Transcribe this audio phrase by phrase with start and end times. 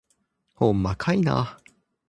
[0.55, 1.59] ほんまかいな